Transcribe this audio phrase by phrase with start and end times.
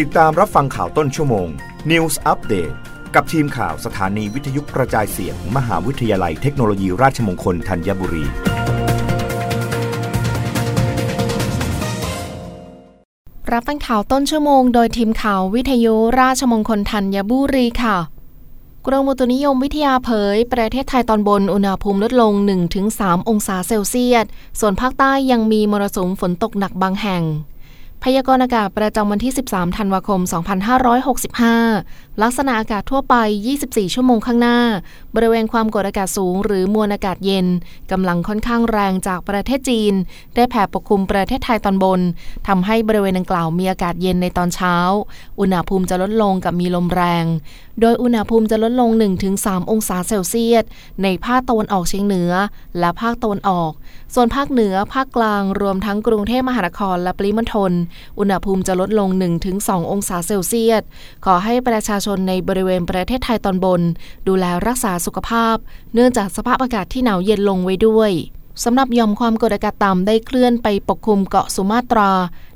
[0.00, 1.48] ติดตามรับฟังข่าวต้นชั่วโมง
[1.90, 2.74] News Update
[3.14, 8.24] กับทีมข่าวสถานีวิทยุกระจายเสียงมมหาวิทยาลัยเทคโนโลยีราชมงคลธัญบุรี
[13.52, 17.96] รับฟังข่าวต้นชั่วโมงโดยทีมข่าววิทยุราชมงคลธัญบุรีค่ะ
[18.86, 22.32] กรมอุตุนิยมวิทยาเผย ประเทศไทยตอนบนอุณหภูมิลดลง
[22.80, 24.26] 1-3 องศาเซลเซียส
[24.60, 27.24] ส่วนภาคใต้ยังมีมรสุมฝนตกหนักบางแห่ง
[28.06, 30.20] พยากรณ์อากาศประจำวันที่ 13 ธันวาคม
[31.40, 33.14] 2565 ลักษณะอากาศทั่วไป
[33.54, 34.58] 24 ชั่วโมงข้างหน้า
[35.14, 37.46] บริเวณความกดอากาศสูง หรือมวลอากาศเย็น
[37.90, 39.94] กำลังค่อนข้างแรงจากประเทศจีน
[40.34, 42.00] ได้แผ่ปกคลุมประเทศไทยตอนบน
[42.48, 44.74] ทำให้บริเวณดังกล่าวมีอากาศเย็นในตอนเช้า
[45.40, 47.24] อุณหภูมิจะลดลงกับมีลมแรง
[47.80, 48.90] โดยอุณหภูมิจะลดลง
[49.30, 50.64] 1-3 องศาเซลเซียส
[51.02, 52.32] ในภาคตะวันออกเฉียงเหนือ
[52.78, 53.72] และภาคตะวันออก
[54.14, 57.72] ส่วนภาคเหนือ ภาคกลาง รวมทั้งกรุงเทพมหานครและปริมณฑล
[58.18, 59.08] อุณหภูมิจะลดลง
[59.50, 60.82] 1-2 องศาเซลเซียส
[61.24, 63.82] ขอให้ประชาชนในบริเวณประเทศไทยตอนบน
[64.28, 65.56] ดูแลรักษาสุขภาพ
[65.94, 68.12] เนื่องจากสภาพอากาศที่หนาวเย็นลงไว้ด้วย
[68.64, 72.10] สำหรับยอมความกดอากาศต่ำได้เคลื่อนไปปกคลุมเกาะสุมาตรา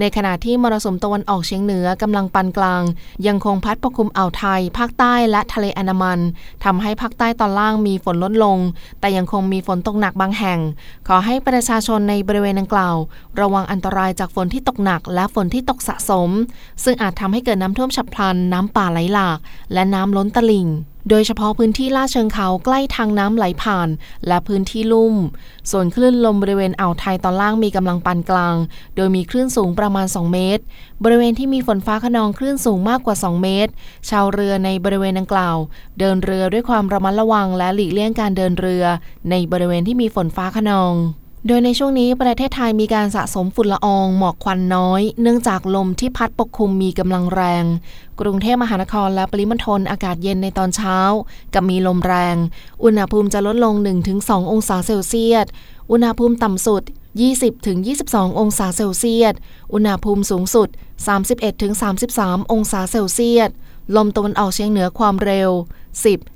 [0.00, 2.82] ในขณะที่มรสุมตะวันออกเฉียงเหนือกำลังปานกลาง
[3.26, 6.18] ยังคงพัดปกคลุมอ่าวไทย ภาคใต้และทะเลอันดามัน
[6.64, 8.58] ทำให้ภาคใต้ตอนล่างมีฝนลดลง
[9.00, 10.58] แต่ยังคงมีฝนตกหนักบางแห่ง
[11.08, 12.96] ขอให้ประชาชนในบริเวณดังกล่าว
[13.40, 16.30] ระวังอันตรายจากฝนที่ตกหนักและฝนที่ตกสะสม
[16.84, 19.38] ซึ่งอาจทำให้เกิดน้ำท่วมฉับพลัน น้ำป่าไหลหลาก
[19.72, 20.68] และน้ำล้นตลิ่ง
[21.10, 23.88] โดยเฉพาะพื้นที่ลาดเชิงเขาใกล้ทางน้ำไหลผ่าน
[24.26, 25.14] และพื้นที่ลุ่ม
[25.70, 28.56] ส่วนคลื่นลมบริเวณอ่าวไทยตอนล่างมีกำลังปานกลาง
[28.96, 30.62] โดยมีคลื่นสูงประมาณ 2 เมตร
[31.04, 33.72] บริเวณที่มีฝนฟ้าขนองคลื่นสูงมากกว่า 2 เมตร
[34.08, 35.56] ชาวเรือในบริเวณดังกล่าว
[35.98, 38.84] เดินเรือด้วยความระมัดระวังและหลีกเลี่ยงการเดินเรือ
[39.30, 40.94] ในบริเวณที่มีฝนฟ้าขนอง
[41.46, 47.64] โดยในช่วงนี้ประเทศไทยมีการสะสมฝุ่นละอองหมอกควันน้อย เนื่องจากลมที่พัดปกคลุมมีกำลังแรง
[48.20, 50.98] กรุงเทพมหานครและปริมณฑลอากาศเย็นในตอนเช้า
[51.54, 52.36] กับมีลมแรง
[52.84, 53.74] อุณหภูมิจะลดลง
[54.12, 55.46] 1-2 องศาเซลเซียส
[55.90, 56.82] อุณหภูมิต่ำสุด
[57.60, 59.34] 20-22 องศาเซลเซียส
[59.72, 60.68] อุณหภูมิสูงสุด
[61.40, 63.50] 31-33 องศาเซลเซียส
[63.96, 65.50] ลมตะวันออกเฉียงเหนือความเร็ว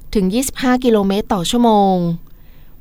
[0.00, 1.96] 10-25 กิโลเมตรต่อชั่วโมง